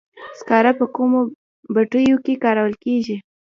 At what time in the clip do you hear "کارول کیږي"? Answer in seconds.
2.43-3.17